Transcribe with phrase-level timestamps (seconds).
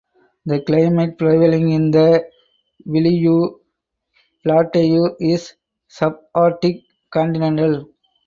[0.47, 2.25] The climate prevailing in the
[2.87, 3.59] Vilyuy
[4.43, 5.53] Plateau is
[5.91, 7.85] subarctic continental.